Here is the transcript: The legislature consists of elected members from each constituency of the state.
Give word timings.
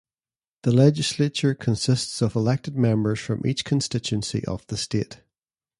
The 0.63 0.71
legislature 0.71 1.53
consists 1.53 2.23
of 2.23 2.35
elected 2.35 2.75
members 2.75 3.19
from 3.19 3.45
each 3.45 3.63
constituency 3.63 4.43
of 4.45 4.65
the 4.65 4.75
state. 4.75 5.21